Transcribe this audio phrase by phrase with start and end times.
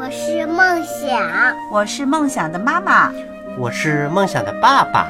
[0.00, 1.20] 我是梦想，
[1.72, 3.12] 我是梦想的妈妈，
[3.58, 5.08] 我是梦想的爸爸。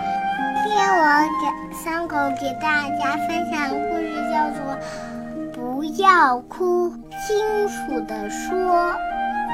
[0.64, 1.04] 今天我
[1.42, 4.74] 给三狗给大家分享的故事叫做
[5.52, 6.88] 《不要哭，
[7.26, 8.56] 清楚的说》。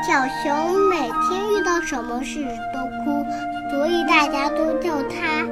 [0.07, 3.27] 小熊每天遇到什么事都哭，
[3.73, 5.45] 所以大家都叫它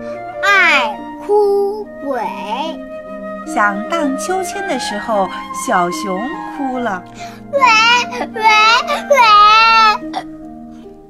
[0.45, 2.23] 爱哭鬼。
[3.53, 5.29] 想荡秋千的时候，
[5.67, 6.21] 小熊
[6.57, 7.03] 哭了。
[7.53, 7.59] 喂
[8.27, 8.43] 喂
[9.11, 9.17] 喂！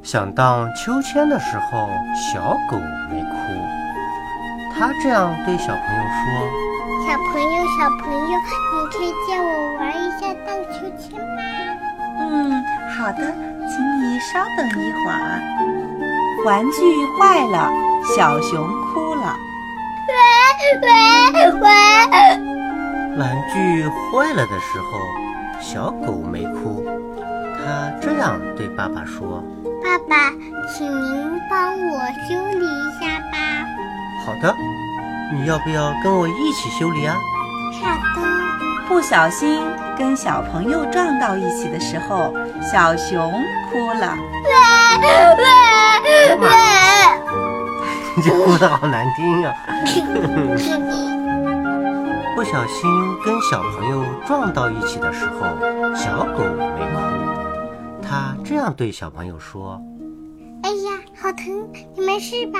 [0.02, 2.76] 想荡秋千的时候，小狗
[3.10, 3.36] 没哭。
[4.74, 6.24] 它这样对小朋友说
[7.06, 8.34] ：“小朋友，小朋友，
[8.74, 11.40] 你可以借我玩一下荡秋千吗
[12.18, 12.64] ？”“嗯，
[12.96, 13.20] 好的，
[13.68, 15.40] 请你稍等一会儿。”
[16.44, 16.76] 玩具
[17.18, 17.70] 坏了，
[18.16, 19.36] 小熊哭了。
[20.08, 20.12] 喂
[20.80, 20.90] 喂喂！
[23.52, 24.98] 玩具坏了的时候。
[25.60, 26.84] 小狗没哭，
[27.56, 29.40] 它这样对爸爸说
[29.80, 30.32] ：“爸爸，
[30.68, 33.64] 请您帮我修理一下吧。
[34.26, 34.52] ”“好的，
[35.32, 37.14] 你要不要跟我一起修理啊
[37.80, 38.26] ？”“好的。”
[38.88, 39.62] 不小心
[39.96, 43.32] 跟小朋友撞到一起的时候，小熊
[43.70, 44.16] 哭了。
[44.42, 44.50] “喂
[45.38, 46.48] 喂喂！”
[48.16, 49.54] 你这哭的好难听啊！
[52.42, 52.90] 不小心
[53.24, 55.46] 跟小朋友撞到一起的时候，
[55.94, 56.98] 小狗没哭。
[58.02, 59.80] 它这样对小朋友说
[60.64, 60.90] ：“哎呀，
[61.22, 61.46] 好疼！
[61.94, 62.58] 你没事吧？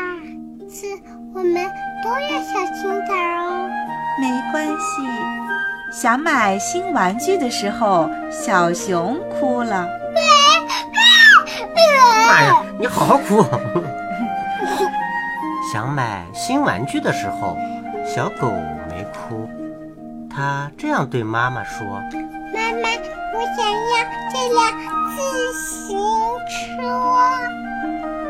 [0.71, 0.87] 是，
[1.35, 1.69] 我们
[2.05, 3.69] 都要小心点哦。”
[4.23, 5.03] 没关系。
[5.93, 9.89] 想买新玩具的时候，小熊哭了。
[12.29, 13.45] 妈呀，你好好哭！
[15.73, 17.59] 想买新玩具的时候，
[18.07, 18.55] 小狗。
[20.35, 21.87] 他这样对妈妈说
[22.55, 22.89] ：“妈妈，
[23.35, 23.93] 我想要
[24.33, 24.65] 这辆
[25.15, 25.21] 自
[25.53, 25.99] 行
[26.49, 26.81] 车。”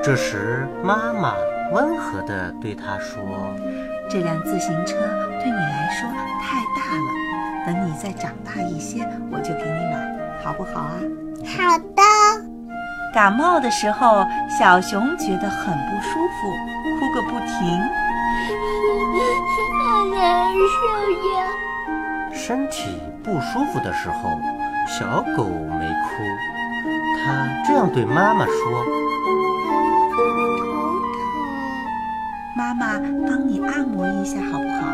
[0.03, 1.35] 这时，妈妈
[1.71, 3.23] 温和地对他说
[4.11, 4.97] ：“这辆自行车
[5.39, 6.11] 对你来说
[6.43, 7.07] 太大了，
[7.67, 10.99] 等你再长大一些，我就给你买，好不好啊
[11.57, 12.03] ？”“好的。”
[13.15, 14.27] 感冒的时候，
[14.59, 16.51] 小熊觉得很不舒服，
[16.99, 17.79] 哭个不停，
[19.79, 20.59] 好难受
[21.31, 21.47] 呀。
[22.35, 24.31] 身体不舒服的时候，
[24.89, 26.23] 小狗没哭。
[27.25, 28.55] 它这样对妈妈说
[30.13, 30.19] ：“头
[30.59, 30.65] 疼，
[32.57, 34.93] 妈妈帮你按摩一下好不好？”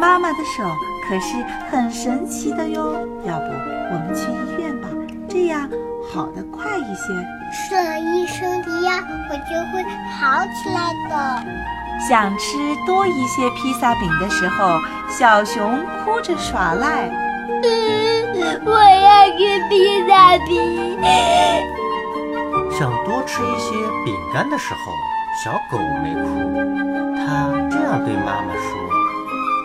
[0.00, 0.64] 妈妈的手
[1.06, 1.36] 可是
[1.70, 3.06] 很神奇的哟。
[3.26, 3.44] 要不
[3.92, 4.88] 我们去医院吧，
[5.28, 5.68] 这样
[6.14, 7.12] 好的快一些。
[7.52, 8.92] 是医生的药，
[9.28, 9.82] 我就会
[10.18, 11.12] 好起来的。
[12.08, 12.56] 想吃
[12.86, 14.78] 多一些披萨饼的时候，
[15.08, 17.08] 小熊哭着耍赖。
[17.62, 19.38] 嗯我要吃
[19.68, 20.98] 披萨饼。
[22.70, 23.74] 想多吃一些
[24.04, 24.80] 饼干的时候，
[25.44, 26.20] 小狗没哭。
[27.16, 28.66] 它这样对妈妈说：“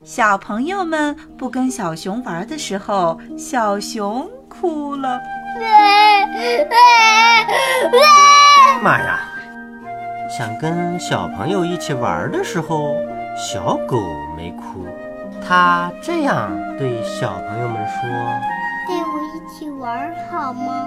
[0.05, 5.19] 小朋友们不跟小熊玩的时候，小熊哭了。
[8.83, 9.21] 妈呀！
[10.31, 12.97] 想跟小朋友一起玩的时候，
[13.37, 13.99] 小狗
[14.37, 14.87] 没哭。
[15.47, 18.09] 它这样对小朋友们说
[18.87, 20.87] ：“带我一起玩好吗？”“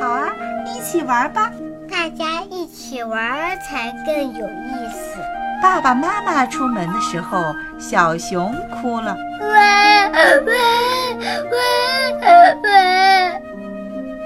[0.00, 0.32] 好啊，
[0.66, 1.50] 一起玩吧！
[1.90, 3.20] 大家一起玩
[3.60, 5.20] 才更有意思。”
[5.62, 8.50] 爸爸妈妈出门的时候，小熊
[8.80, 9.14] 哭了。
[9.40, 9.48] 喂
[10.10, 10.52] 喂
[11.50, 11.58] 喂
[12.62, 13.19] 喂！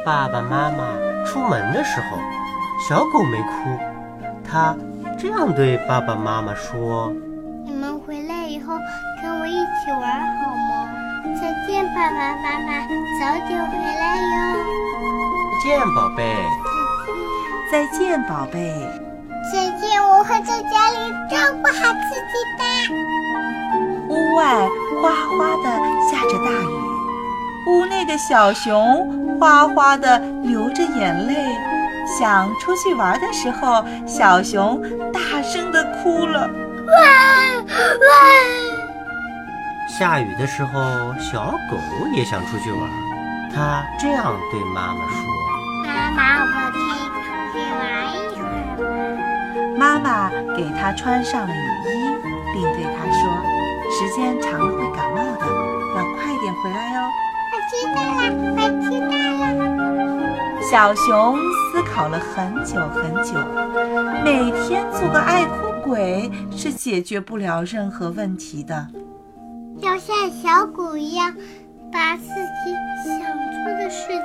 [0.04, 0.84] 爸爸妈妈
[1.24, 2.18] 出门的时候，
[2.86, 3.80] 小狗没哭。
[4.46, 4.76] 它
[5.18, 7.10] 这样对爸爸妈妈说
[7.64, 8.74] ：“你们回来以后
[9.22, 10.90] 跟我一起玩好吗？”
[11.40, 12.82] 再见，爸爸妈妈，
[13.18, 14.34] 早点回来哟。
[15.62, 16.36] 再见，宝贝。
[17.72, 18.58] 再见，宝贝。
[19.50, 20.98] 再见，我会在家里
[21.30, 22.62] 照顾好自己的。
[24.10, 24.68] 屋外
[25.00, 25.02] 哗
[25.38, 25.66] 哗的
[26.10, 29.23] 下着大雨，屋内的小熊。
[29.38, 31.34] 哗哗地流着眼泪，
[32.18, 34.80] 想出去玩的时候，小熊
[35.12, 36.48] 大声地哭了。
[36.86, 36.94] 哇
[37.64, 38.08] 哇！
[39.98, 41.76] 下雨的时候，小狗
[42.14, 42.80] 也想出去玩。
[43.54, 45.16] 它这样对妈妈说
[45.86, 51.88] ：“妈妈，我可以出去玩一会儿吗？”妈妈给它穿上了雨衣，
[52.52, 53.20] 并对它说
[53.90, 55.46] ：“时间长了会感冒的，
[55.96, 57.00] 要快点回来哦。”
[57.74, 58.22] 我知道了，
[58.56, 60.62] 我知道了。
[60.70, 61.36] 小熊
[61.72, 63.34] 思考了很久很久，
[64.24, 68.86] 每天做个爱哭鬼是解决不了任何问题的。
[69.80, 71.34] 要像小狗一样，
[71.92, 72.72] 把自己
[73.04, 73.18] 想
[73.52, 74.22] 做的事情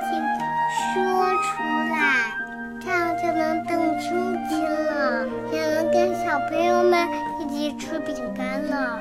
[0.94, 1.02] 说
[1.42, 2.32] 出来，
[2.80, 4.10] 这样就能更亲
[4.48, 7.08] 亲了，也能跟小朋友们
[7.40, 9.00] 一起吃饼干了，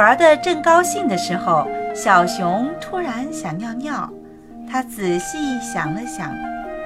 [0.00, 4.10] 玩的正高兴的时候，小熊突然想尿尿，
[4.66, 6.30] 它仔细想了想，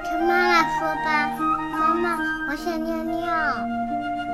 [0.03, 1.31] 跟妈妈说吧，
[1.71, 2.17] 妈妈，
[2.49, 3.25] 我想尿尿。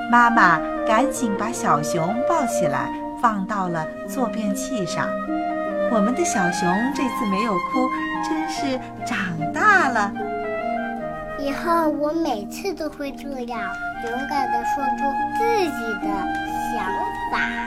[0.09, 2.91] 妈妈赶紧把小熊抱起来，
[3.21, 5.07] 放到了坐便器上。
[5.91, 7.87] 我们的小熊这次没有哭，
[8.27, 9.19] 真是长
[9.53, 10.11] 大了。
[11.37, 13.61] 以后我每次都会这样，
[14.05, 15.03] 勇敢地说出
[15.37, 16.07] 自己的
[16.73, 16.83] 想
[17.31, 17.60] 法。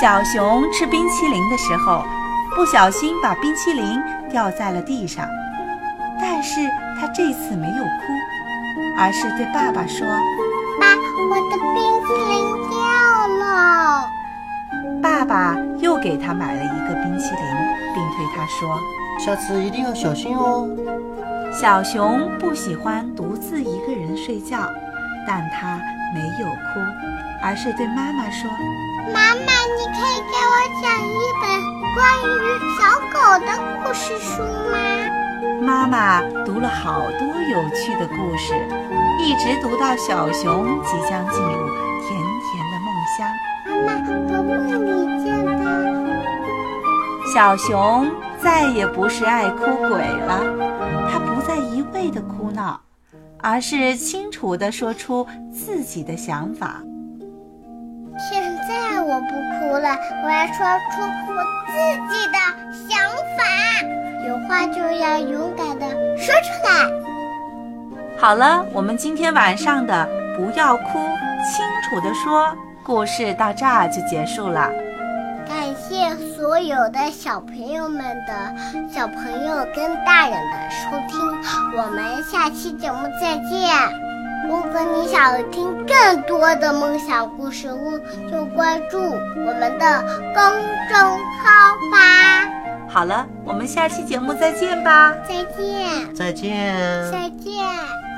[0.00, 2.02] 小熊吃冰淇淋的时候，
[2.56, 5.28] 不小心把冰淇淋掉在了地上，
[6.18, 6.58] 但是
[6.98, 10.06] 他这次没有哭，而是对爸爸说。
[10.80, 10.96] 爸，
[11.28, 12.78] 我的冰淇淋掉
[13.44, 14.08] 了。
[15.02, 17.44] 爸爸又给他买了一个冰淇淋，
[17.94, 18.80] 并对他说
[19.20, 20.66] ：“下次一定要小心哦。”
[21.52, 24.66] 小熊不喜欢独自一个人睡觉，
[25.26, 25.78] 但他
[26.14, 26.80] 没有哭，
[27.42, 28.50] 而是对妈妈说
[29.12, 31.42] ：“妈妈，你可以给我讲一本
[31.94, 32.34] 关于
[32.76, 32.80] 小
[33.12, 33.14] 狗
[33.46, 33.48] 的
[33.82, 34.74] 故事书吗？”
[35.62, 38.54] 妈妈读了好多有趣的故事。
[39.22, 41.68] 一直读到小熊即将进入
[42.00, 42.08] 甜
[42.40, 43.18] 甜的梦乡。
[43.66, 44.50] 妈妈，我梦
[44.86, 44.88] 里
[45.22, 45.60] 见的
[47.34, 48.10] 小熊
[48.42, 50.40] 再也不是爱哭鬼了，
[51.12, 52.80] 它不再一味的哭闹，
[53.42, 56.82] 而是清楚地说出自己的想法。
[58.28, 60.54] 现在我不哭了，我要说
[60.90, 61.00] 出
[61.32, 61.72] 我自
[62.12, 62.38] 己的
[62.88, 62.98] 想
[63.36, 63.40] 法。
[64.28, 66.70] 有话就要勇敢地说出来。
[68.18, 70.06] 好了，我们今天晚上的
[70.36, 70.98] 不要哭，
[71.50, 72.54] 清楚地说
[72.84, 74.70] 故事到这儿就结束了。
[76.50, 78.52] 所有的小朋友们的
[78.92, 83.70] 小朋友跟大人的收听，我们下期节目再见。
[84.48, 87.96] 如果你想听更多的梦想故事屋，
[88.28, 90.02] 就关注我们的
[90.34, 90.42] 公
[90.88, 90.98] 众
[91.38, 92.50] 号吧。
[92.88, 95.14] 好了，我们下期节目再见吧。
[95.28, 96.14] 再见。
[96.16, 97.12] 再见。
[97.12, 98.09] 再见。